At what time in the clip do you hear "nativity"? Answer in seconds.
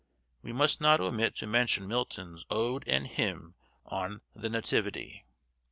4.49-5.25